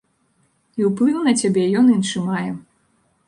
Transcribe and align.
І 0.81 0.87
ўплыў 0.89 1.19
на 1.27 1.33
цябе 1.43 1.63
ён 1.81 1.93
іншы 1.97 2.25
мае. 2.31 2.47